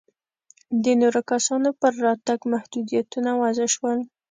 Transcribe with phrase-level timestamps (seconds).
[0.83, 3.99] د نورو کسانو پر راتګ محدودیتونه وضع شول.